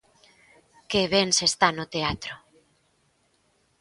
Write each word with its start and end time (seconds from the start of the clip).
Que 0.89 1.01
ben 1.13 1.29
se 1.37 1.45
está 1.51 1.67
no 1.73 1.85
teatro! 1.93 2.33